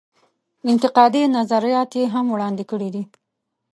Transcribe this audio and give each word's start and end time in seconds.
انتقادي 0.71 1.23
نظرات 1.37 1.89
یې 1.99 2.05
هم 2.13 2.25
وړاندې 2.33 2.63
کړي 2.71 2.89
دي. 2.95 3.03